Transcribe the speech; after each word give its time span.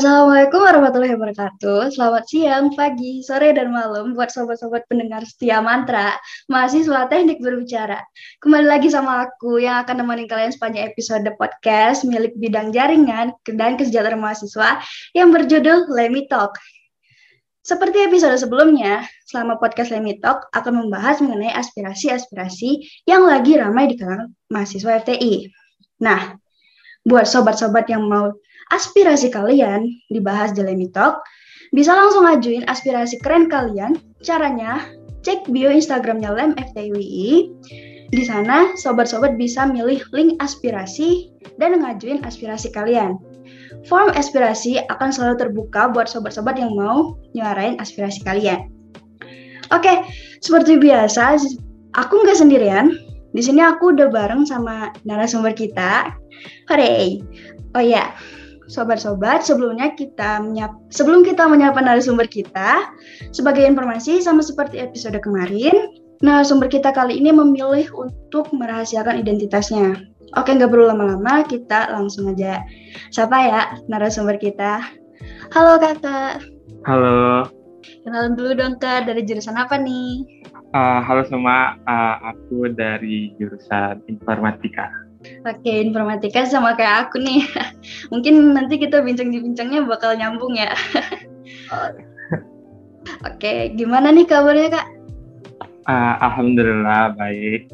Assalamualaikum 0.00 0.64
warahmatullahi 0.64 1.12
wabarakatuh. 1.12 1.92
Selamat 1.92 2.24
siang, 2.24 2.72
pagi, 2.72 3.20
sore, 3.20 3.52
dan 3.52 3.68
malam 3.68 4.16
buat 4.16 4.32
sobat-sobat 4.32 4.88
pendengar 4.88 5.20
setia 5.28 5.60
mantra, 5.60 6.16
mahasiswa 6.48 7.04
teknik 7.12 7.36
berbicara. 7.44 8.00
Kembali 8.40 8.64
lagi 8.64 8.88
sama 8.88 9.28
aku 9.28 9.60
yang 9.60 9.84
akan 9.84 10.00
menemani 10.00 10.24
kalian 10.24 10.56
sepanjang 10.56 10.88
episode 10.88 11.28
podcast 11.36 12.08
milik 12.08 12.32
bidang 12.40 12.72
jaringan 12.72 13.36
dan 13.44 13.76
kesejahteraan 13.76 14.24
mahasiswa 14.24 14.80
yang 15.12 15.36
berjudul 15.36 15.92
Lemi 15.92 16.24
Talk. 16.32 16.56
Seperti 17.60 18.08
episode 18.08 18.40
sebelumnya, 18.40 19.04
selama 19.28 19.60
podcast 19.60 19.92
Lemi 19.92 20.16
Talk 20.16 20.48
akan 20.56 20.80
membahas 20.80 21.20
mengenai 21.20 21.52
aspirasi-aspirasi 21.52 23.04
yang 23.04 23.28
lagi 23.28 23.52
ramai 23.60 23.92
di 23.92 24.00
kalangan 24.00 24.32
mahasiswa 24.48 24.96
FTI. 25.04 25.52
Nah, 26.00 26.40
buat 27.08 27.24
sobat-sobat 27.24 27.88
yang 27.88 28.08
mau 28.08 28.34
aspirasi 28.74 29.32
kalian 29.32 29.88
dibahas 30.12 30.52
di 30.52 30.62
Lemi 30.64 30.90
Talk, 30.92 31.22
bisa 31.70 31.94
langsung 31.94 32.26
ajuin 32.26 32.66
aspirasi 32.66 33.22
keren 33.22 33.46
kalian. 33.46 33.94
Caranya, 34.20 34.84
cek 35.22 35.48
bio 35.48 35.70
Instagramnya 35.70 36.34
Lem 36.34 36.52
FTWI. 36.58 37.50
Di 38.10 38.22
sana, 38.26 38.74
sobat-sobat 38.74 39.38
bisa 39.38 39.70
milih 39.70 40.02
link 40.10 40.34
aspirasi 40.42 41.30
dan 41.62 41.78
ngajuin 41.78 42.26
aspirasi 42.26 42.74
kalian. 42.74 43.14
Form 43.86 44.10
aspirasi 44.18 44.82
akan 44.90 45.14
selalu 45.14 45.46
terbuka 45.46 45.94
buat 45.94 46.10
sobat-sobat 46.10 46.58
yang 46.58 46.74
mau 46.74 47.14
nyuarain 47.38 47.78
aspirasi 47.78 48.18
kalian. 48.26 48.66
Oke, 49.70 50.02
seperti 50.42 50.74
biasa, 50.82 51.38
aku 51.94 52.14
nggak 52.26 52.38
sendirian. 52.42 52.98
Di 53.30 53.42
sini 53.42 53.62
aku 53.62 53.94
udah 53.94 54.10
bareng 54.10 54.42
sama 54.46 54.90
narasumber 55.06 55.54
kita. 55.54 56.10
Hore! 56.66 57.22
Oh 57.78 57.84
ya, 57.84 58.10
sobat-sobat, 58.66 59.46
sebelumnya 59.46 59.94
kita 59.94 60.42
menyap 60.42 60.74
sebelum 60.90 61.22
kita 61.22 61.46
menyapa 61.46 61.78
narasumber 61.82 62.26
kita, 62.26 62.90
sebagai 63.30 63.62
informasi 63.66 64.18
sama 64.22 64.42
seperti 64.42 64.82
episode 64.82 65.18
kemarin, 65.22 65.74
narasumber 66.22 66.66
kita 66.66 66.90
kali 66.90 67.18
ini 67.18 67.30
memilih 67.34 67.86
untuk 67.94 68.50
merahasiakan 68.54 69.22
identitasnya. 69.22 69.98
Oke, 70.38 70.54
nggak 70.54 70.70
perlu 70.70 70.86
lama-lama, 70.86 71.42
kita 71.42 71.90
langsung 71.90 72.30
aja 72.30 72.62
sapa 73.10 73.38
ya 73.38 73.60
narasumber 73.90 74.38
kita. 74.38 74.78
Halo 75.50 75.78
kakak. 75.82 76.46
Halo. 76.86 77.50
Kenalan 78.06 78.38
dulu 78.38 78.54
dong 78.54 78.78
kak, 78.78 79.10
dari 79.10 79.26
jurusan 79.26 79.58
apa 79.58 79.74
nih? 79.78 80.39
Uh, 80.70 81.02
halo 81.02 81.26
semua, 81.26 81.74
uh, 81.82 82.30
aku 82.30 82.70
dari 82.70 83.34
jurusan 83.42 84.06
informatika. 84.06 84.86
Oke, 85.42 85.66
informatika 85.66 86.46
sama 86.46 86.78
kayak 86.78 87.10
aku 87.10 87.18
nih. 87.18 87.42
Mungkin 88.14 88.54
nanti 88.54 88.78
kita 88.78 89.02
bincang-bincangnya 89.02 89.82
bakal 89.82 90.14
nyambung 90.14 90.54
ya. 90.54 90.70
Oke, 93.26 93.74
gimana 93.74 94.14
nih 94.14 94.30
kabarnya 94.30 94.78
kak? 94.78 94.86
Uh, 95.90 96.14
Alhamdulillah 96.22 97.18
baik. 97.18 97.66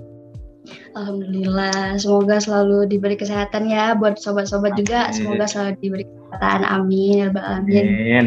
Alhamdulillah, 0.97 2.01
semoga 2.01 2.41
selalu 2.41 2.89
diberi 2.89 3.21
kesehatan 3.21 3.69
ya 3.69 3.93
buat 3.93 4.17
sobat-sobat 4.17 4.73
juga. 4.73 5.13
Semoga 5.13 5.45
selalu 5.45 5.77
diberi 5.85 6.05
kesehatan. 6.09 6.65
Amin, 6.65 7.29
ya 7.29 7.45
amin. 7.45 7.85
amin. 7.85 8.25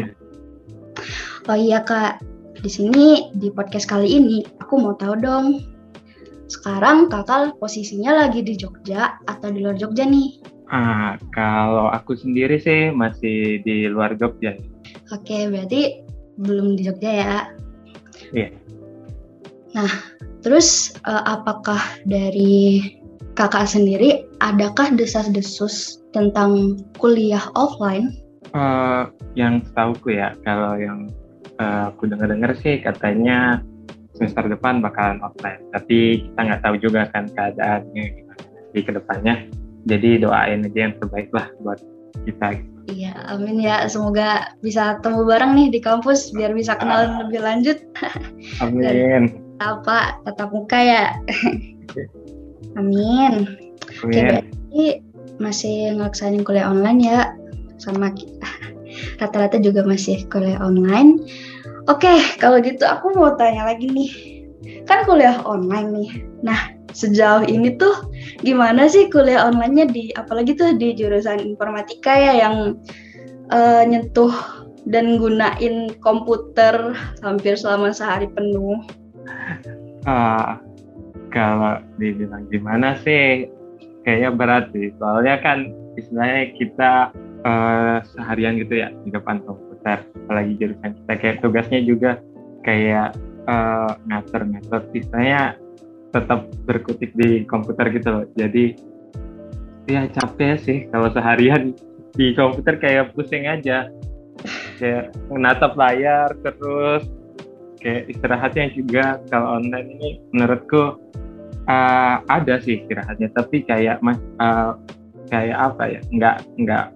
Oh 1.50 1.58
iya 1.58 1.82
kak, 1.82 2.22
di 2.60 2.68
sini 2.68 3.32
di 3.32 3.48
podcast 3.48 3.88
kali 3.88 4.20
ini 4.20 4.44
aku 4.60 4.76
mau 4.76 4.92
tahu 4.92 5.16
dong 5.16 5.64
sekarang 6.50 7.08
kakak 7.08 7.56
posisinya 7.56 8.26
lagi 8.26 8.44
di 8.44 8.58
Jogja 8.58 9.16
atau 9.24 9.48
di 9.48 9.64
luar 9.64 9.78
Jogja 9.78 10.04
nih? 10.04 10.42
Ah, 10.68 11.14
kalau 11.32 11.88
aku 11.88 12.18
sendiri 12.18 12.58
sih 12.58 12.90
masih 12.90 13.62
di 13.62 13.86
luar 13.86 14.18
Jogja. 14.18 14.58
Oke, 15.14 15.46
berarti 15.46 16.02
belum 16.42 16.74
di 16.74 16.82
Jogja 16.90 17.10
ya? 17.10 17.36
Iya. 18.34 18.50
Nah, 19.78 19.90
terus 20.42 20.90
uh, 21.06 21.22
apakah 21.22 21.80
dari 22.02 22.82
kakak 23.38 23.70
sendiri 23.70 24.26
adakah 24.42 24.90
desas-desus 24.94 26.02
tentang 26.10 26.82
kuliah 26.98 27.46
offline? 27.54 28.10
Uh, 28.50 29.06
yang 29.38 29.62
setahuku 29.62 30.18
ya, 30.18 30.34
kalau 30.42 30.74
yang 30.74 31.06
uh, 31.60 31.92
aku 31.92 32.08
dengar-dengar 32.08 32.56
sih 32.56 32.80
katanya 32.80 33.60
semester 34.16 34.48
depan 34.48 34.80
bakalan 34.80 35.20
offline. 35.20 35.60
Tapi 35.76 36.24
kita 36.24 36.40
nggak 36.40 36.62
tahu 36.64 36.74
juga 36.80 37.06
kan 37.12 37.28
keadaannya 37.28 38.04
gimana 38.16 38.44
di 38.72 38.80
ke 38.80 38.92
depannya. 38.96 39.34
Jadi 39.88 40.20
doain 40.20 40.64
aja 40.64 40.80
yang 40.88 40.94
terbaik 41.00 41.28
lah 41.32 41.48
buat 41.60 41.80
kita. 42.24 42.60
Iya, 42.90 43.14
amin 43.30 43.62
ya. 43.62 43.86
Semoga 43.86 44.56
bisa 44.60 44.98
temu 45.00 45.22
bareng 45.24 45.54
nih 45.54 45.68
di 45.72 45.80
kampus 45.80 46.34
biar 46.34 46.52
bisa 46.52 46.74
kenalan 46.76 47.16
ah. 47.16 47.18
lebih 47.24 47.40
lanjut. 47.44 47.78
Amin. 48.64 49.36
apa 49.60 50.16
tatap 50.24 50.56
muka 50.56 50.80
ya. 50.80 51.04
amin. 52.80 53.44
Amin. 53.44 53.68
Oke, 54.00 54.20
berarti 54.24 54.84
masih 55.40 55.96
ngelaksanin 55.96 56.44
kuliah 56.44 56.68
online 56.68 57.00
ya 57.00 57.20
sama 57.80 58.12
rata-rata 59.20 59.60
juga 59.60 59.84
masih 59.84 60.24
kuliah 60.28 60.60
online. 60.60 61.20
Oke, 61.90 62.22
kalau 62.38 62.62
gitu 62.62 62.86
aku 62.86 63.10
mau 63.18 63.34
tanya 63.34 63.66
lagi 63.66 63.90
nih. 63.90 64.10
Kan 64.86 65.02
kuliah 65.02 65.42
online 65.42 65.90
nih. 65.90 66.10
Nah, 66.46 66.70
sejauh 66.94 67.42
ini 67.50 67.74
tuh 67.74 67.92
gimana 68.46 68.86
sih 68.86 69.10
kuliah 69.10 69.50
online-nya 69.50 69.90
di 69.90 70.14
apalagi 70.14 70.54
tuh 70.54 70.78
di 70.78 70.94
jurusan 70.94 71.42
informatika 71.42 72.14
ya 72.14 72.46
yang 72.46 72.78
uh, 73.50 73.82
nyentuh 73.82 74.30
dan 74.86 75.18
gunain 75.18 75.92
komputer 75.98 76.94
hampir 77.26 77.58
selama 77.58 77.90
sehari 77.90 78.30
penuh. 78.30 78.86
Uh, 80.06 80.56
kalau 81.30 81.78
dibilang 81.98 82.46
gimana 82.50 82.98
sih 83.02 83.50
kayaknya 84.02 84.30
berat 84.34 84.64
sih 84.72 84.90
soalnya 84.96 85.38
kan 85.44 85.70
istilahnya 85.94 86.56
kita 86.56 86.92
uh, 87.44 88.00
seharian 88.16 88.56
gitu 88.58 88.80
ya 88.80 88.88
di 89.04 89.12
depan 89.12 89.44
komputer 89.44 89.69
komputer 89.80 90.04
apalagi 90.28 90.52
jurusan 90.60 90.90
kita. 90.92 91.12
Kayak 91.16 91.36
tugasnya 91.40 91.80
juga 91.80 92.10
kayak 92.60 93.16
uh, 93.48 93.92
ngatur-ngatur 94.12 94.80
sisanya 94.92 95.56
tetap 96.12 96.50
berkutik 96.68 97.16
di 97.16 97.48
komputer 97.48 97.88
gitu 97.96 98.08
loh. 98.12 98.24
Jadi 98.36 98.76
ya 99.88 100.06
capek 100.06 100.54
sih 100.60 100.78
kalau 100.92 101.08
seharian 101.10 101.72
di 102.12 102.36
komputer 102.36 102.76
kayak 102.76 103.16
pusing 103.16 103.48
aja. 103.48 103.88
Kayak 104.80 105.12
menatap 105.28 105.76
layar 105.76 106.32
terus 106.40 107.04
kayak 107.80 108.08
istirahatnya 108.12 108.72
juga. 108.76 109.04
Kalau 109.32 109.60
online 109.60 109.96
ini 109.96 110.08
menurutku 110.32 111.00
uh, 111.68 112.16
ada 112.28 112.60
sih 112.60 112.84
istirahatnya. 112.84 113.32
Tapi 113.32 113.64
kayak 113.64 114.00
mas 114.04 114.20
uh, 114.40 114.76
kayak 115.28 115.56
apa 115.56 115.84
ya? 115.96 116.00
Nggak 116.12 116.36
nggak 116.60 116.86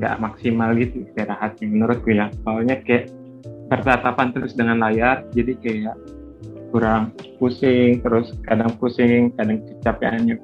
nggak 0.00 0.16
maksimal 0.16 0.72
gitu 0.74 1.04
istirahatnya 1.04 1.66
menurutku 1.68 2.10
ya. 2.16 2.32
Soalnya 2.42 2.80
kayak 2.80 3.12
bertatapan 3.70 4.34
terus 4.34 4.56
dengan 4.58 4.82
layar 4.82 5.22
jadi 5.30 5.54
kayak 5.60 5.96
kurang 6.74 7.14
pusing 7.38 8.02
terus 8.02 8.34
kadang 8.46 8.74
pusing 8.78 9.30
kadang 9.38 9.62
kecapeannya 9.62 10.38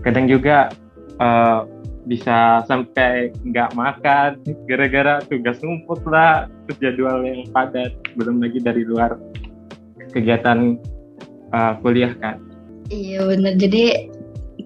kadang 0.00 0.24
juga 0.28 0.72
uh, 1.20 1.68
bisa 2.08 2.66
sampai 2.66 3.30
nggak 3.46 3.76
makan 3.78 4.40
gara-gara 4.66 5.22
tugas 5.28 5.60
numpuk 5.62 6.02
lah 6.08 6.50
jadwal 6.80 7.22
yang 7.22 7.46
padat 7.54 7.94
belum 8.18 8.42
lagi 8.42 8.58
dari 8.58 8.82
luar 8.82 9.20
kegiatan 10.10 10.76
uh, 11.54 11.78
kuliah 11.80 12.12
kan. 12.18 12.42
Iya 12.90 13.24
benar 13.28 13.54
jadi 13.56 14.10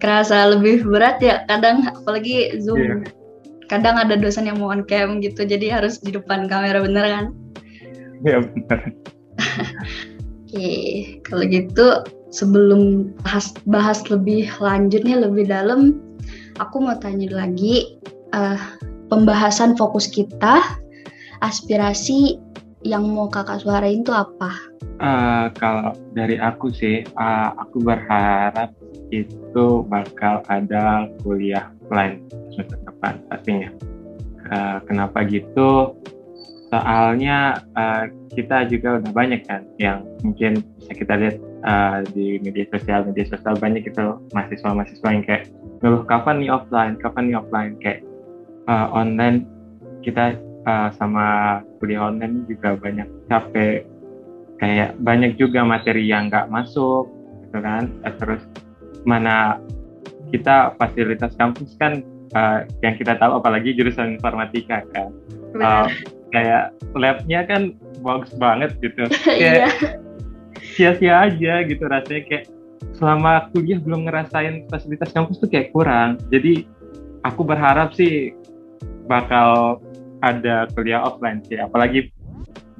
kerasa 0.00 0.56
lebih 0.56 0.86
berat 0.88 1.20
ya 1.20 1.44
kadang 1.44 1.84
apalagi 1.86 2.56
zoom. 2.62 2.80
Iya 2.80 3.25
kadang 3.66 3.98
ada 3.98 4.14
dosen 4.14 4.46
yang 4.46 4.58
mau 4.62 4.70
on 4.70 4.86
cam 4.86 5.18
gitu 5.22 5.42
jadi 5.46 5.80
harus 5.80 5.98
di 6.02 6.14
depan 6.14 6.46
kamera 6.46 6.82
bener 6.82 7.04
kan? 7.04 7.24
Iya 8.22 8.38
bener. 8.46 8.80
Oke 10.46 10.72
kalau 11.26 11.44
gitu 11.46 11.86
sebelum 12.30 13.12
bahas 13.26 13.52
bahas 13.66 14.06
lebih 14.08 14.48
lanjut 14.62 15.02
nih 15.02 15.18
lebih 15.18 15.50
dalam 15.50 16.00
aku 16.62 16.80
mau 16.80 16.96
tanya 16.96 17.28
lagi 17.32 17.98
uh, 18.32 18.58
pembahasan 19.12 19.78
fokus 19.78 20.08
kita 20.10 20.62
aspirasi 21.44 22.40
yang 22.86 23.10
mau 23.10 23.26
kakak 23.26 23.62
suarain 23.66 24.06
itu 24.06 24.14
apa? 24.14 24.52
Uh, 25.02 25.50
kalau 25.58 25.92
dari 26.14 26.38
aku 26.38 26.70
sih, 26.70 27.02
uh, 27.18 27.50
aku 27.58 27.82
berharap 27.82 28.70
itu 29.10 29.86
bakal 29.86 30.42
ada 30.50 31.10
kuliah 31.22 31.70
semester 31.90 32.78
depan 32.96 33.14
pastinya. 33.28 33.68
Uh, 34.46 34.78
kenapa 34.88 35.26
gitu? 35.28 35.94
Soalnya 36.66 37.62
uh, 37.78 38.10
kita 38.34 38.66
juga 38.66 38.98
udah 38.98 39.12
banyak 39.14 39.46
kan 39.46 39.62
yang 39.78 40.02
mungkin 40.26 40.66
bisa 40.80 40.92
kita 40.98 41.14
lihat 41.14 41.36
uh, 41.62 42.02
di 42.10 42.42
media 42.42 42.66
sosial, 42.74 43.06
media 43.06 43.26
sosial 43.28 43.54
banyak 43.60 43.86
itu 43.86 44.02
mahasiswa-mahasiswa 44.34 45.08
yang 45.14 45.22
kayak 45.22 45.44
ngeluh 45.84 46.02
kapan 46.08 46.42
nih 46.42 46.50
offline, 46.50 46.94
kapan 46.98 47.22
nih 47.30 47.36
offline 47.38 47.74
kayak 47.78 48.00
uh, 48.66 48.90
online 48.90 49.46
kita 50.02 50.38
uh, 50.66 50.90
sama 50.98 51.58
kuliah 51.78 52.10
online 52.10 52.46
juga 52.50 52.74
banyak 52.74 53.06
capek 53.30 53.86
kayak 54.58 54.96
banyak 55.00 55.36
juga 55.36 55.62
materi 55.62 56.08
yang 56.08 56.28
nggak 56.32 56.48
masuk 56.48 57.08
gitu 57.46 57.58
kan 57.60 57.92
terus 58.18 58.42
mana 59.06 59.60
kita 60.34 60.74
fasilitas 60.80 61.36
kampus 61.38 61.76
kan 61.78 62.02
uh, 62.34 62.66
yang 62.82 62.94
kita 62.98 63.14
tahu 63.20 63.38
apalagi 63.38 63.76
jurusan 63.76 64.18
informatika 64.18 64.82
kan. 64.90 65.10
Uh, 65.56 65.88
kayak 66.34 66.74
labnya 66.96 67.46
kan 67.46 67.62
bagus 68.02 68.32
banget 68.36 68.74
gitu. 68.82 69.06
Kayak 69.24 69.72
sia-sia 70.76 71.30
aja 71.30 71.64
gitu 71.64 71.84
rasanya 71.88 72.22
kayak 72.28 72.44
selama 72.96 73.48
kuliah 73.52 73.80
belum 73.80 74.04
ngerasain 74.04 74.68
fasilitas 74.68 75.14
kampus 75.14 75.40
tuh 75.40 75.48
kayak 75.48 75.72
kurang. 75.72 76.20
Jadi 76.28 76.68
aku 77.24 77.46
berharap 77.46 77.96
sih 77.96 78.36
bakal 79.08 79.80
ada 80.20 80.66
kuliah 80.74 81.00
offline 81.04 81.40
sih 81.46 81.56
apalagi 81.56 82.10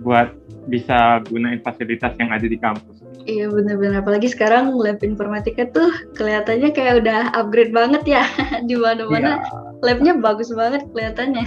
buat 0.03 0.35
bisa 0.69 1.25
gunain 1.31 1.63
fasilitas 1.65 2.13
yang 2.21 2.29
ada 2.35 2.45
di 2.45 2.59
kampus 2.61 2.96
Iya 3.27 3.51
benar-benar 3.51 4.07
apalagi 4.07 4.31
sekarang 4.31 4.71
lab 4.79 5.03
informatika 5.03 5.67
tuh 5.75 5.91
kelihatannya 6.15 6.71
kayak 6.71 7.03
udah 7.03 7.35
upgrade 7.35 7.75
banget 7.75 8.03
ya 8.07 8.23
di 8.71 8.79
mana-mana 8.79 9.43
iya. 9.43 9.59
labnya 9.83 10.15
bagus 10.15 10.55
banget 10.55 10.87
kelihatannya. 10.95 11.47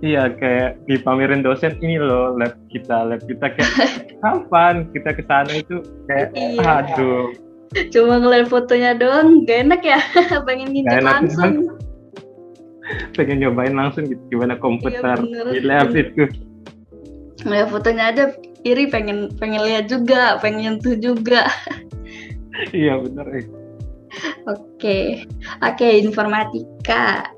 Iya 0.00 0.32
kayak 0.40 0.80
dipamerin 0.88 1.44
dosen 1.44 1.76
ini 1.84 2.00
loh 2.00 2.32
lab 2.40 2.56
kita 2.72 3.12
lab 3.12 3.20
kita 3.28 3.52
kayak 3.52 3.72
kapan 4.24 4.88
kita 4.96 5.10
ke 5.12 5.22
sana 5.28 5.52
itu 5.52 5.84
kayak 6.08 6.32
iya. 6.32 6.64
aduh. 6.80 7.28
Cuma 7.92 8.16
ngeliat 8.16 8.48
fotonya 8.48 8.96
doang 8.96 9.44
gak 9.44 9.68
enak 9.68 9.80
ya 9.84 10.00
pengen 10.48 10.72
nginjek 10.72 11.04
langsung. 11.04 11.76
pengen 13.18 13.42
nyobain 13.42 13.74
langsung 13.74 14.06
gitu 14.06 14.22
gimana 14.30 14.54
komputer 14.56 15.18
iya, 15.28 15.44
di 15.52 15.60
lab 15.60 15.92
itu. 15.92 16.24
Ngeliat 17.44 17.68
fotonya 17.68 18.04
aja 18.14 18.24
iri 18.66 18.90
pengen 18.90 19.30
pengen 19.38 19.62
lihat 19.62 19.86
juga 19.86 20.42
pengen 20.42 20.76
nyentuh 20.76 20.98
juga. 20.98 21.46
Iya 22.72 22.96
benar 23.04 23.28
eh. 23.36 23.44
oke. 24.48 24.98
Oke 25.60 25.88
informatika. 26.00 27.28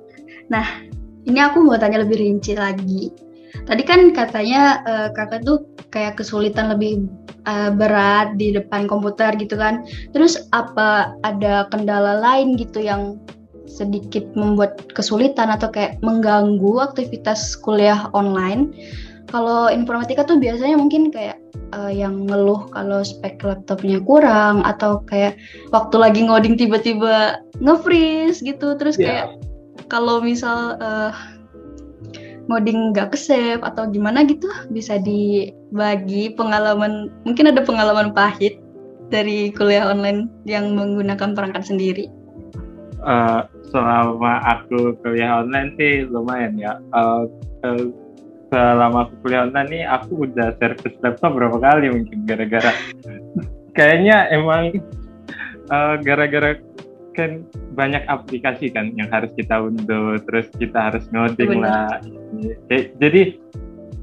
Nah 0.46 0.66
ini 1.26 1.42
aku 1.42 1.66
mau 1.66 1.74
tanya 1.74 2.06
lebih 2.06 2.22
rinci 2.22 2.54
lagi. 2.54 3.10
Tadi 3.66 3.82
kan 3.82 4.14
katanya 4.14 4.80
uh, 4.86 5.08
kakak 5.12 5.44
tuh 5.44 5.66
kayak 5.90 6.16
kesulitan 6.16 6.70
lebih 6.70 7.10
uh, 7.50 7.74
berat 7.74 8.38
di 8.38 8.54
depan 8.54 8.86
komputer 8.86 9.34
gitu 9.36 9.58
kan. 9.58 9.82
Terus 10.14 10.38
apa 10.54 11.18
ada 11.26 11.66
kendala 11.68 12.22
lain 12.22 12.54
gitu 12.54 12.78
yang 12.78 13.18
sedikit 13.68 14.24
membuat 14.32 14.88
kesulitan 14.96 15.52
atau 15.52 15.68
kayak 15.68 16.00
mengganggu 16.00 16.80
aktivitas 16.80 17.58
kuliah 17.60 18.08
online 18.16 18.72
kalau 19.28 19.68
informatika 19.68 20.24
tuh 20.24 20.40
biasanya 20.40 20.80
mungkin 20.80 21.12
kayak 21.12 21.36
uh, 21.76 21.92
yang 21.92 22.24
ngeluh 22.24 22.68
kalau 22.72 23.04
spek 23.04 23.40
laptopnya 23.44 24.00
kurang 24.00 24.64
atau 24.64 25.04
kayak 25.04 25.36
waktu 25.72 25.96
lagi 26.00 26.20
ngoding 26.24 26.56
tiba-tiba 26.56 27.44
nge-freeze 27.60 28.40
gitu. 28.40 28.74
Terus 28.80 28.96
yeah. 28.96 29.04
kayak 29.06 29.28
kalau 29.92 30.24
misal 30.24 30.80
uh, 30.80 31.12
ngoding 32.48 32.96
nggak 32.96 33.12
ke 33.12 33.18
save 33.20 33.60
atau 33.60 33.84
gimana 33.92 34.24
gitu 34.24 34.48
bisa 34.72 34.96
dibagi 34.96 36.32
pengalaman 36.32 37.12
mungkin 37.28 37.52
ada 37.52 37.60
pengalaman 37.60 38.16
pahit 38.16 38.56
dari 39.12 39.52
kuliah 39.52 39.92
online 39.92 40.32
yang 40.48 40.72
menggunakan 40.72 41.36
perangkat 41.36 41.68
sendiri. 41.68 42.08
Uh, 43.04 43.44
selama 43.68 44.40
aku 44.48 44.96
kuliah 45.04 45.44
online 45.44 45.76
sih 45.76 46.08
lumayan 46.08 46.56
ya. 46.56 46.80
Uh, 46.96 47.28
uh, 47.64 47.84
selama 48.48 49.08
aku 49.08 49.14
kuliah 49.24 49.44
online 49.44 49.68
nih 49.68 49.82
aku 49.84 50.24
udah 50.28 50.56
servis 50.56 50.96
laptop 51.04 51.36
berapa 51.36 51.58
kali 51.60 51.92
mungkin 51.92 52.24
gara-gara. 52.24 52.72
Kayaknya 53.76 54.16
emang 54.32 54.80
eh, 55.68 55.94
gara-gara 56.02 56.58
kan 57.18 57.42
banyak 57.74 58.06
aplikasi 58.06 58.70
kan 58.70 58.94
yang 58.94 59.10
harus 59.10 59.34
kita 59.34 59.58
unduh 59.58 60.22
terus 60.22 60.46
kita 60.54 60.90
harus 60.90 61.02
ngoding 61.10 61.58
lah. 61.58 61.98
Jadi 62.70 63.42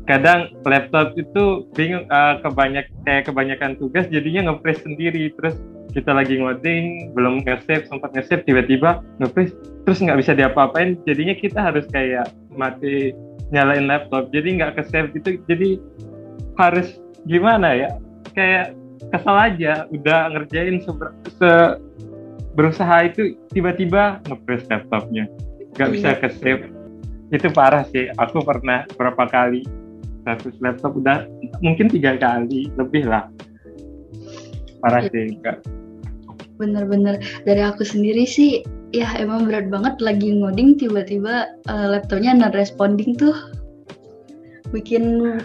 kadang 0.03 0.51
laptop 0.68 1.15
itu 1.15 1.65
bingung 1.74 2.06
uh, 2.12 2.38
kebanyak 2.44 2.91
kayak 3.07 3.24
kebanyakan 3.25 3.80
tugas 3.80 4.06
jadinya 4.12 4.51
nge 4.51 4.83
sendiri. 4.83 5.31
Terus 5.39 5.56
kita 5.95 6.12
lagi 6.12 6.36
ngoding 6.44 7.15
belum 7.15 7.48
nge-save 7.48 7.88
sempat 7.88 8.12
nge-save 8.12 8.44
tiba-tiba 8.44 9.00
nge 9.24 9.56
terus 9.88 10.03
nggak 10.03 10.19
bisa 10.19 10.36
diapa-apain. 10.36 11.00
Jadinya 11.07 11.39
kita 11.39 11.71
harus 11.71 11.88
kayak 11.88 12.27
mati 12.55 13.11
nyalain 13.53 13.85
laptop. 13.85 14.31
Jadi 14.33 14.59
nggak 14.59 14.79
ke 14.79 14.83
save 14.89 15.09
gitu. 15.13 15.39
Jadi 15.45 15.79
harus 16.59 16.97
gimana 17.27 17.75
ya? 17.75 17.89
Kayak 18.33 18.73
kesal 19.13 19.35
aja. 19.37 19.85
Udah 19.91 20.33
ngerjain 20.33 20.81
se, 20.81 20.91
se 21.37 21.51
berusaha 22.55 23.07
itu 23.07 23.35
tiba-tiba 23.51 24.23
ngepress 24.25 24.65
laptopnya. 24.71 25.29
Nggak 25.75 25.89
bisa 25.91 26.09
iya. 26.15 26.19
ke 26.19 26.27
save. 26.39 26.65
Itu 27.29 27.47
parah 27.51 27.85
sih. 27.91 28.09
Aku 28.17 28.41
pernah 28.41 28.87
berapa 28.95 29.27
kali 29.29 29.63
satu 30.25 30.49
laptop. 30.63 30.97
Udah 30.97 31.27
mungkin 31.61 31.91
tiga 31.91 32.17
kali 32.17 32.71
lebih 32.79 33.05
lah. 33.05 33.29
Parah 34.81 35.05
sih 35.09 35.35
enggak 35.35 35.59
bener-bener. 36.57 37.19
Dari 37.43 37.61
aku 37.61 37.83
sendiri 37.83 38.23
sih 38.23 38.63
ya 38.95 39.12
emang 39.19 39.51
berat 39.51 39.68
banget 39.68 40.00
lagi 40.00 40.31
ngoding 40.31 40.80
tiba-tiba 40.80 41.51
uh, 41.68 41.88
laptopnya 41.92 42.31
non 42.31 42.56
responding 42.56 43.19
tuh. 43.19 43.36
Bikin 44.71 45.36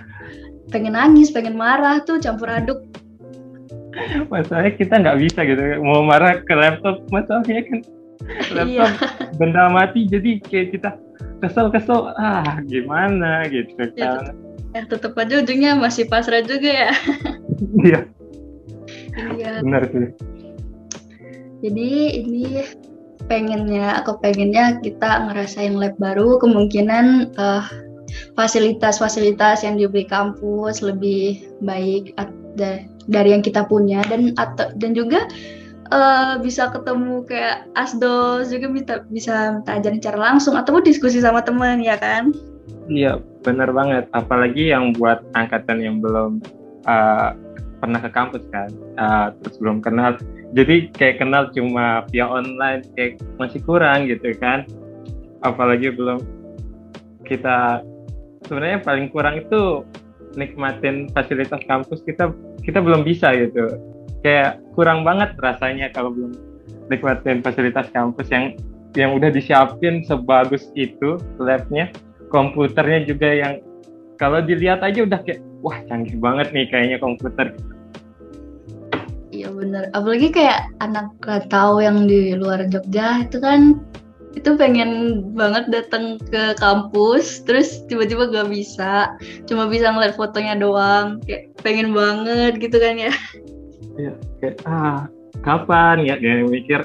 pengen 0.70 0.94
nangis 0.94 1.34
pengen 1.34 1.58
marah 1.58 1.98
tuh 2.06 2.22
campur 2.22 2.46
aduk. 2.46 2.86
Masalahnya 4.30 4.78
kita 4.78 4.94
nggak 5.02 5.18
bisa 5.18 5.42
gitu 5.42 5.62
mau 5.82 6.06
marah 6.06 6.38
ke 6.46 6.54
laptop 6.54 7.02
masalahnya 7.10 7.66
kan 7.66 7.78
laptop 8.54 8.70
iya. 8.70 8.86
benda 9.36 9.66
mati 9.66 10.06
jadi 10.06 10.38
kayak 10.46 10.78
kita 10.78 10.90
kesel-kesel 11.42 12.14
ah 12.14 12.62
gimana? 12.70 13.44
gitu 13.50 13.74
ya, 13.98 14.22
kan 14.22 14.36
ya 14.70 14.86
tetap 14.86 15.18
aja 15.18 15.42
ujungnya 15.42 15.74
masih 15.74 16.06
pasrah 16.06 16.46
juga 16.46 16.70
ya. 16.70 16.90
Iya. 17.82 18.00
Iya. 19.36 19.52
Benar 19.66 19.82
sih. 19.90 20.08
Jadi 21.60 21.90
ini 22.24 22.44
pengennya 23.30 24.02
aku 24.02 24.18
pengennya 24.18 24.82
kita 24.82 25.30
ngerasain 25.30 25.78
lab 25.78 25.94
baru 26.02 26.42
kemungkinan 26.42 27.30
uh, 27.38 27.62
fasilitas-fasilitas 28.34 29.62
yang 29.62 29.78
diberi 29.78 30.02
kampus 30.02 30.82
lebih 30.82 31.38
baik 31.62 32.10
dari 33.06 33.30
yang 33.30 33.46
kita 33.46 33.62
punya. 33.70 34.02
Dan 34.10 34.34
atau 34.34 34.74
dan 34.74 34.98
juga 34.98 35.30
uh, 35.94 36.42
bisa 36.42 36.74
ketemu 36.74 37.22
kayak 37.30 37.70
asdos 37.78 38.50
juga 38.50 38.66
bisa 38.74 38.94
bisa 39.14 39.62
minta 39.62 39.78
cara 40.10 40.18
langsung 40.18 40.58
atau 40.58 40.82
diskusi 40.82 41.22
sama 41.22 41.46
teman 41.46 41.78
ya 41.78 41.94
kan? 41.94 42.34
Iya 42.90 43.22
benar 43.46 43.70
banget. 43.70 44.10
Apalagi 44.10 44.74
yang 44.74 44.90
buat 44.98 45.22
angkatan 45.38 45.78
yang 45.78 46.02
belum 46.02 46.42
uh, 46.90 47.30
pernah 47.80 47.98
ke 47.98 48.10
kampus 48.12 48.44
kan. 48.52 48.70
Uh, 49.00 49.26
terus 49.40 49.56
belum 49.58 49.80
kenal. 49.80 50.20
Jadi 50.52 50.92
kayak 50.94 51.24
kenal 51.24 51.48
cuma 51.50 52.04
via 52.12 52.28
online 52.28 52.84
kayak 52.94 53.18
masih 53.40 53.60
kurang 53.64 54.06
gitu 54.06 54.36
kan. 54.38 54.68
Apalagi 55.40 55.90
belum 55.90 56.20
kita 57.24 57.80
sebenarnya 58.44 58.84
paling 58.84 59.08
kurang 59.08 59.40
itu 59.40 59.86
nikmatin 60.36 61.10
fasilitas 61.10 61.58
kampus 61.66 62.04
kita 62.04 62.30
kita 62.62 62.78
belum 62.84 63.02
bisa 63.02 63.32
gitu. 63.34 63.80
Kayak 64.20 64.60
kurang 64.76 65.02
banget 65.02 65.32
rasanya 65.40 65.88
kalau 65.90 66.12
belum 66.12 66.36
nikmatin 66.92 67.40
fasilitas 67.40 67.88
kampus 67.94 68.28
yang 68.28 68.52
yang 68.98 69.14
udah 69.14 69.30
disiapin 69.30 70.02
sebagus 70.02 70.68
itu 70.74 71.16
labnya 71.38 71.94
komputernya 72.30 73.06
juga 73.06 73.30
yang 73.30 73.62
kalau 74.20 74.44
dilihat 74.44 74.84
aja 74.84 75.08
udah 75.08 75.24
kayak 75.24 75.40
wah 75.64 75.80
canggih 75.88 76.20
banget 76.20 76.52
nih 76.52 76.68
kayaknya 76.68 77.00
komputer. 77.00 77.56
Iya 79.32 79.48
bener, 79.48 79.88
apalagi 79.96 80.28
kayak 80.28 80.68
anak 80.84 81.08
tahu 81.48 81.80
yang 81.80 82.04
di 82.04 82.36
luar 82.36 82.60
Jogja 82.68 83.24
itu 83.24 83.40
kan 83.40 83.80
itu 84.36 84.54
pengen 84.54 85.24
banget 85.34 85.72
datang 85.72 86.20
ke 86.20 86.54
kampus 86.60 87.42
terus 87.48 87.82
tiba-tiba 87.88 88.28
gak 88.28 88.52
bisa. 88.52 89.16
Cuma 89.48 89.66
bisa 89.66 89.90
ngeliat 89.90 90.14
fotonya 90.14 90.54
doang. 90.60 91.18
Kayak 91.24 91.56
pengen 91.64 91.96
banget 91.96 92.60
gitu 92.60 92.76
kan 92.76 93.00
ya. 93.00 93.12
Iya 93.96 94.12
kayak 94.44 94.56
ah 94.68 95.08
kapan 95.40 96.04
ya? 96.04 96.20
Kayak 96.20 96.52
mikir 96.52 96.80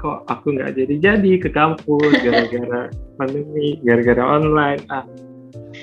kok 0.00 0.24
aku 0.32 0.56
nggak 0.56 0.80
jadi 0.80 0.94
jadi 0.96 1.32
ke 1.38 1.52
kampus 1.52 2.12
gara-gara 2.24 2.88
pandemi 3.20 3.78
gara-gara 3.84 4.24
online? 4.24 4.82
Ah 4.90 5.04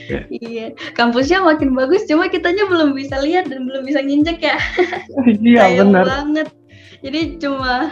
Yeah. 0.07 0.25
Iya, 0.31 0.65
kampusnya 0.95 1.43
makin 1.43 1.75
bagus, 1.75 2.07
cuma 2.07 2.31
kitanya 2.31 2.63
belum 2.67 2.95
bisa 2.95 3.19
lihat 3.19 3.51
dan 3.51 3.67
belum 3.67 3.83
bisa 3.83 3.99
nginjek 3.99 4.39
ya. 4.39 4.57
iya 5.43 5.83
benar. 5.83 6.07
banget. 6.07 6.47
Jadi 7.03 7.37
cuma 7.43 7.91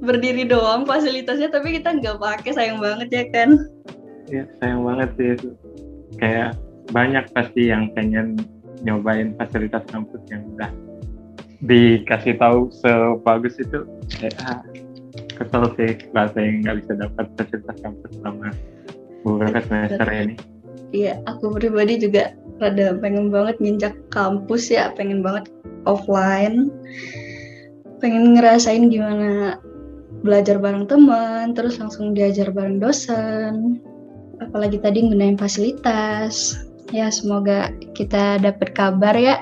berdiri 0.00 0.46
doang 0.46 0.86
fasilitasnya, 0.86 1.50
tapi 1.50 1.76
kita 1.76 1.98
nggak 1.98 2.22
pakai, 2.22 2.54
sayang 2.54 2.78
banget 2.78 3.08
ya 3.10 3.24
kan? 3.34 3.58
Iya, 4.30 4.46
sayang 4.62 4.86
banget 4.86 5.10
sih 5.18 5.28
itu. 5.36 5.50
kayak 6.18 6.58
banyak 6.90 7.22
pasti 7.32 7.70
yang 7.70 7.86
pengen 7.94 8.34
nyobain 8.82 9.32
fasilitas 9.38 9.86
kampus 9.88 10.20
yang 10.28 10.42
udah 10.58 10.68
dikasih 11.62 12.34
tahu 12.40 12.72
sebagus 12.72 13.60
itu 13.60 13.86
kayak 14.10 14.36
ah, 14.42 14.60
kesel 15.38 15.64
sih 15.76 15.92
rasanya 16.16 16.50
nggak 16.64 16.76
bisa 16.82 16.92
dapat 16.98 17.26
fasilitas 17.36 17.76
kampus 17.84 18.10
selama 18.18 18.48
beberapa 19.22 19.58
semester 19.68 20.08
ini 20.08 20.34
iya 20.90 21.22
aku 21.26 21.54
pribadi 21.54 21.98
juga 21.98 22.34
rada 22.60 22.94
pengen 23.00 23.32
banget 23.32 23.56
nginjak 23.58 23.94
kampus 24.12 24.68
ya 24.68 24.92
pengen 24.94 25.24
banget 25.24 25.48
offline. 25.88 26.68
Pengen 28.00 28.36
ngerasain 28.36 28.88
gimana 28.92 29.60
belajar 30.20 30.60
bareng 30.60 30.84
teman 30.88 31.56
terus 31.56 31.80
langsung 31.80 32.12
diajar 32.12 32.52
bareng 32.52 32.80
dosen. 32.80 33.80
Apalagi 34.40 34.80
tadi 34.80 35.04
gunain 35.04 35.40
fasilitas. 35.40 36.60
Ya 36.92 37.08
semoga 37.08 37.72
kita 37.96 38.40
dapat 38.40 38.72
kabar 38.76 39.16
ya. 39.16 39.40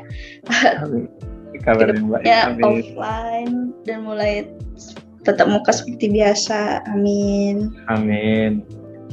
Kabar 1.66 1.90
ya 2.22 2.54
offline 2.62 3.74
dan 3.82 4.06
mulai 4.06 4.46
tetap 5.26 5.50
muka 5.50 5.74
seperti 5.74 6.12
biasa. 6.14 6.86
Amin. 6.86 7.74
Amin. 7.90 8.62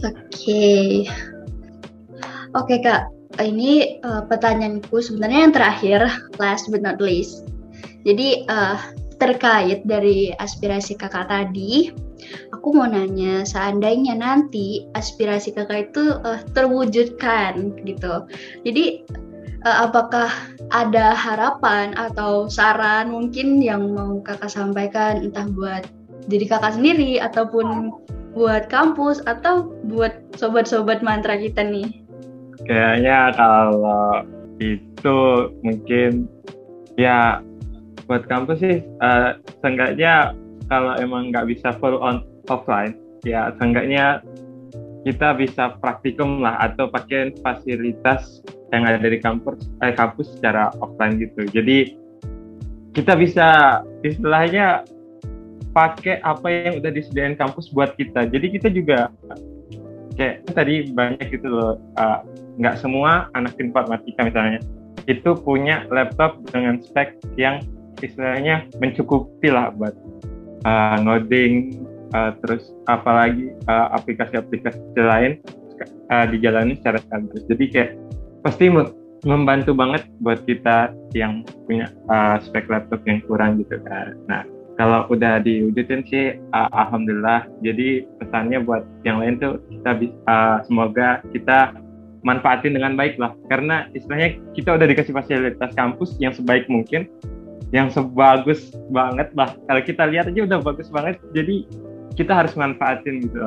Oke. 0.05 0.13
okay. 0.29 1.33
Oke 2.55 2.75
kak. 2.81 3.11
Ini 3.35 3.99
uh, 3.99 4.23
pertanyaanku 4.31 4.95
sebenarnya 5.03 5.39
yang 5.49 5.53
terakhir 5.53 5.99
last 6.39 6.71
but 6.71 6.79
not 6.79 7.03
least. 7.03 7.43
Jadi 8.07 8.47
uh, 8.47 8.79
terkait 9.19 9.83
dari 9.83 10.31
aspirasi 10.39 10.95
kakak 10.95 11.27
tadi 11.31 11.91
aku 12.51 12.75
mau 12.75 12.87
nanya 12.87 13.43
seandainya 13.43 14.15
nanti 14.15 14.87
aspirasi 14.95 15.51
kakak 15.51 15.91
itu 15.91 16.15
uh, 16.23 16.39
terwujudkan 16.55 17.75
gitu. 17.83 18.23
Jadi 18.63 19.03
uh, 19.67 19.87
apakah 19.89 20.31
ada 20.71 21.11
harapan 21.11 21.91
atau 21.99 22.47
saran 22.47 23.11
mungkin 23.11 23.59
yang 23.59 23.91
mau 23.91 24.23
kakak 24.23 24.51
sampaikan 24.51 25.27
entah 25.27 25.47
buat 25.51 25.83
diri 26.31 26.47
kakak 26.47 26.79
sendiri 26.79 27.19
ataupun 27.19 27.91
buat 28.35 28.67
kampus 28.67 29.23
atau 29.27 29.71
buat 29.87 30.23
sobat-sobat 30.35 30.99
mantra 31.03 31.39
kita 31.39 31.63
nih? 31.63 32.04
Kayaknya 32.63 33.35
kalau 33.35 34.23
itu 34.63 35.19
mungkin 35.59 36.31
ya 36.95 37.43
buat 38.07 38.23
kampus 38.31 38.63
sih 38.63 38.77
uh, 39.03 39.35
seenggaknya 39.59 40.31
kalau 40.71 40.95
emang 40.95 41.35
nggak 41.35 41.51
bisa 41.51 41.75
full 41.81 41.99
on 41.99 42.23
offline 42.47 42.95
ya 43.27 43.51
seenggaknya 43.59 44.23
kita 45.05 45.37
bisa 45.37 45.77
praktikum 45.77 46.41
lah 46.41 46.57
atau 46.57 46.89
pakai 46.89 47.35
fasilitas 47.43 48.41
yang 48.73 48.89
ada 48.89 49.05
di 49.05 49.21
kampus 49.21 49.69
eh, 49.85 49.93
kampus 49.93 50.33
secara 50.33 50.73
offline 50.81 51.21
gitu. 51.21 51.45
Jadi 51.53 51.93
kita 52.97 53.13
bisa 53.13 53.47
istilahnya 54.01 54.81
pakai 55.77 56.23
apa 56.25 56.47
yang 56.49 56.81
udah 56.81 56.89
disediain 56.89 57.37
kampus 57.37 57.69
buat 57.69 57.93
kita. 57.99 58.25
Jadi 58.33 58.57
kita 58.57 58.73
juga 58.73 59.13
kayak 60.15 60.47
tadi 60.51 60.89
banyak 60.91 61.27
gitu 61.27 61.47
loh, 61.51 61.73
uh, 61.99 62.23
nggak 62.59 62.79
semua 62.79 63.27
anak 63.35 63.55
informatika 63.59 64.23
misalnya 64.23 64.59
itu 65.05 65.37
punya 65.37 65.85
laptop 65.93 66.41
dengan 66.49 66.81
spek 66.81 67.19
yang 67.37 67.61
istilahnya 68.01 68.65
mencukupi 68.81 69.53
lah 69.53 69.69
buat 69.75 69.93
uh, 70.65 70.97
ngoding, 71.03 71.83
uh, 72.15 72.33
terus 72.43 72.73
apalagi 72.89 73.53
uh, 73.69 73.93
aplikasi-aplikasi 73.95 74.79
lain 74.97 75.37
uh, 76.09 76.25
dijalani 76.27 76.73
secara 76.79 76.97
sekaligus. 77.03 77.43
Jadi 77.47 77.65
kayak 77.69 77.91
pasti 78.41 78.65
membantu 79.25 79.71
banget 79.73 80.05
buat 80.21 80.41
kita 80.45 80.93
yang 81.17 81.45
punya 81.65 81.89
uh, 82.09 82.37
spek 82.41 82.69
laptop 82.69 83.01
yang 83.05 83.21
kurang 83.25 83.61
gitu 83.61 83.77
kan. 83.85 84.13
Nah, 84.29 84.43
kalau 84.75 85.07
udah 85.07 85.39
diwujudin 85.39 86.03
sih 86.07 86.35
uh, 86.51 86.69
alhamdulillah. 86.75 87.47
Jadi 87.63 88.03
pesannya 88.19 88.59
buat 88.63 88.83
yang 89.07 89.23
lain 89.23 89.39
tuh 89.39 89.63
kita 89.71 89.91
bisa 89.99 90.15
uh, 90.27 90.57
semoga 90.67 91.23
kita 91.31 91.71
manfaatin 92.27 92.75
dengan 92.75 92.99
baik 92.99 93.15
lah. 93.15 93.31
Karena 93.47 93.87
istilahnya 93.95 94.35
kita 94.51 94.75
udah 94.75 94.87
dikasih 94.87 95.15
fasilitas 95.15 95.71
kampus 95.79 96.19
yang 96.19 96.35
sebaik 96.35 96.67
mungkin, 96.67 97.07
yang 97.71 97.87
sebagus 97.87 98.75
banget 98.91 99.31
lah. 99.31 99.55
Kalau 99.67 99.81
kita 99.83 100.03
lihat 100.11 100.27
aja 100.27 100.43
udah 100.43 100.59
bagus 100.59 100.91
banget. 100.91 101.23
Jadi 101.31 101.63
kita 102.19 102.35
harus 102.35 102.55
manfaatin 102.59 103.23
gitu 103.23 103.39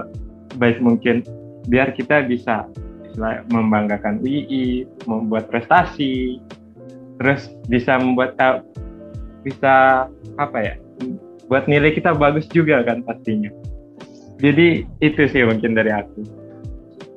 baik 0.57 0.81
mungkin 0.81 1.21
biar 1.69 1.93
kita 1.93 2.25
bisa 2.25 2.65
membanggakan 3.51 4.23
UI, 4.23 4.87
membuat 5.05 5.51
prestasi, 5.51 6.39
terus 7.19 7.51
bisa 7.67 7.99
membuat 7.99 8.39
bisa 9.43 10.07
apa 10.39 10.59
ya, 10.63 10.75
buat 11.49 11.65
nilai 11.65 11.97
kita 11.97 12.13
bagus 12.15 12.45
juga 12.53 12.85
kan 12.85 13.01
pastinya. 13.03 13.49
Jadi 14.39 14.87
itu 15.03 15.23
sih 15.27 15.43
mungkin 15.43 15.75
dari 15.75 15.91
aku. 15.91 16.23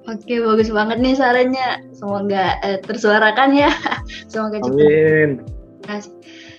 Oke, 0.09 0.41
bagus 0.41 0.73
banget 0.73 0.97
nih 0.97 1.13
sarannya. 1.13 1.85
Semoga 1.93 2.57
eh, 2.65 2.81
tersuarakan 2.81 3.53
ya. 3.53 3.69
Semoga 4.31 4.57
cepat 4.65 4.81
amin. 4.81 5.29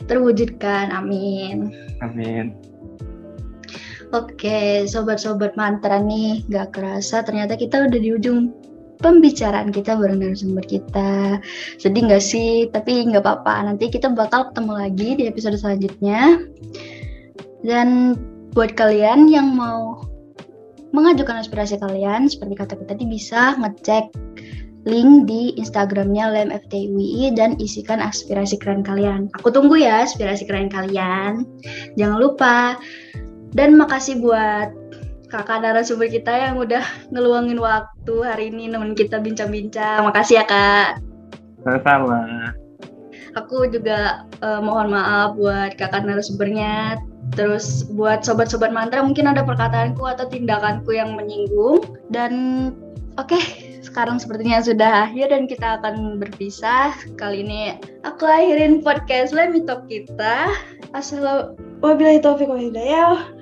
terwujudkan. 0.07 0.95
Amin. 0.95 1.75
Amin. 1.99 2.55
Oke, 4.13 4.85
sobat-sobat 4.85 5.57
mantra 5.57 5.97
nih, 5.97 6.45
gak 6.53 6.77
kerasa 6.77 7.25
ternyata 7.25 7.57
kita 7.57 7.89
udah 7.89 7.97
di 7.97 8.13
ujung 8.13 8.53
pembicaraan 9.03 9.75
kita 9.75 9.99
bareng 9.99 10.23
narasumber 10.23 10.63
kita. 10.65 11.43
Sedih 11.77 12.07
nggak 12.07 12.23
sih? 12.23 12.71
Tapi 12.71 13.11
nggak 13.11 13.27
apa-apa. 13.27 13.67
Nanti 13.67 13.91
kita 13.91 14.15
bakal 14.15 14.53
ketemu 14.53 14.73
lagi 14.79 15.09
di 15.19 15.25
episode 15.27 15.59
selanjutnya. 15.59 16.39
Dan 17.63 18.19
buat 18.53 18.75
kalian 18.75 19.31
yang 19.31 19.55
mau 19.55 20.03
mengajukan 20.93 21.41
aspirasi 21.41 21.81
kalian, 21.81 22.29
seperti 22.29 22.55
kata 22.59 22.75
kita 22.77 22.95
tadi 22.95 23.05
bisa 23.09 23.57
ngecek 23.57 24.13
link 24.83 25.31
di 25.31 25.55
Instagramnya 25.55 26.35
Lem 26.35 26.51
FTWI 26.51 27.39
dan 27.39 27.55
isikan 27.63 28.03
aspirasi 28.03 28.59
keren 28.59 28.83
kalian. 28.83 29.31
Aku 29.39 29.55
tunggu 29.55 29.79
ya 29.79 30.03
aspirasi 30.03 30.43
keren 30.45 30.69
kalian. 30.69 31.47
Jangan 31.95 32.19
lupa. 32.19 32.77
Dan 33.53 33.77
makasih 33.77 34.19
buat 34.25 34.73
kakak 35.29 35.65
narasumber 35.65 36.09
kita 36.09 36.33
yang 36.33 36.61
udah 36.61 36.85
ngeluangin 37.13 37.61
waktu 37.61 38.15
hari 38.25 38.49
ini 38.49 38.69
nemenin 38.69 38.97
kita 38.97 39.21
bincang-bincang. 39.21 40.03
Makasih 40.05 40.43
ya 40.43 40.45
kak. 40.49 40.89
Sama-sama. 41.63 42.53
Aku 43.39 43.65
juga 43.71 44.29
uh, 44.45 44.61
mohon 44.61 44.93
maaf 44.93 45.39
buat 45.39 45.79
kakak 45.79 46.05
narasumbernya. 46.05 47.01
Terus 47.33 47.89
buat 47.89 48.25
sobat-sobat 48.25 48.73
mantra 48.73 49.01
mungkin 49.01 49.29
ada 49.29 49.41
perkataanku 49.45 50.05
atau 50.05 50.29
tindakanku 50.29 50.93
yang 50.93 51.17
menyinggung. 51.17 51.85
Dan 52.13 52.33
oke, 53.17 53.33
okay, 53.33 53.43
sekarang 53.87 54.21
sepertinya 54.21 54.61
sudah 54.61 55.09
akhir 55.09 55.33
dan 55.33 55.49
kita 55.49 55.81
akan 55.81 56.21
berpisah. 56.21 56.93
Kali 57.17 57.45
ini 57.45 57.77
aku 58.05 58.29
akhirin 58.29 58.85
podcast 58.85 59.33
Let 59.33 59.53
Me 59.53 59.65
Talk 59.65 59.89
kita. 59.89 60.53
Assalamualaikum. 60.93 61.73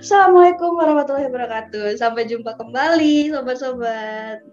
Assalamualaikum 0.00 0.70
warahmatullahi 0.80 1.28
wabarakatuh. 1.28 1.98
Sampai 2.00 2.24
jumpa 2.24 2.56
kembali 2.56 3.34
sobat-sobat. 3.34 4.50